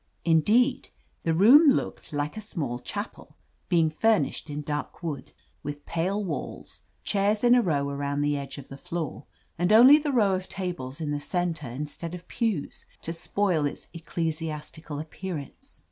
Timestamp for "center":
11.19-11.69